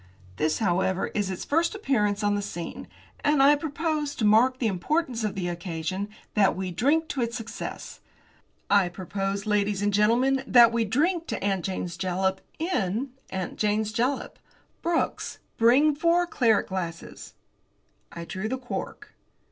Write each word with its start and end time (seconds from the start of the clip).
This, 0.37 0.57
however, 0.57 1.09
is 1.13 1.29
its 1.29 1.45
first 1.45 1.75
appearance 1.75 2.23
on 2.23 2.33
the 2.33 2.41
scene, 2.41 2.87
and 3.23 3.43
I 3.43 3.55
propose, 3.55 4.15
to 4.15 4.25
mark 4.25 4.57
the 4.57 4.65
importance 4.65 5.23
of 5.23 5.35
the 5.35 5.47
occasion, 5.47 6.09
that 6.33 6.55
we 6.55 6.71
drink 6.71 7.07
to 7.09 7.21
its 7.21 7.37
success. 7.37 7.99
I 8.67 8.89
propose, 8.89 9.45
ladies 9.45 9.83
and 9.83 9.93
gentlemen, 9.93 10.43
that 10.47 10.71
we 10.71 10.85
drink 10.85 11.27
to 11.27 11.43
'Aunt 11.43 11.63
Jane's 11.65 11.97
Jalap' 11.97 12.41
in 12.57 13.11
'Aunt 13.29 13.59
Jane's 13.59 13.93
Jalap.' 13.93 14.39
Brooks, 14.81 15.37
bring 15.57 15.93
four 15.93 16.25
claret 16.25 16.69
glasses." 16.69 17.35
I 18.11 18.25
drew 18.25 18.49
the 18.49 18.57
cork. 18.57 19.13